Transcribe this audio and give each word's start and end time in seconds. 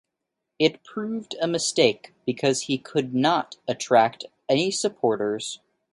It 0.57 0.83
proved 0.83 1.35
a 1.39 1.47
mistake, 1.47 2.11
because 2.25 2.61
he 2.63 2.79
could 2.79 3.13
not 3.13 3.57
attract 3.67 4.25
any 4.49 4.71
supporters. 4.71 5.59